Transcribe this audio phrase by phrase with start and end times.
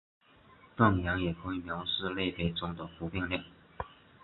[0.75, 3.43] 断言也可以描述类别中的不变量。